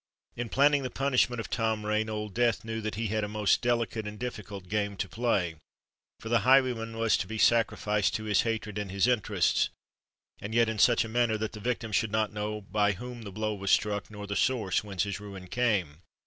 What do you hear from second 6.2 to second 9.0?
the highwayman was to be sacrificed to his hatred and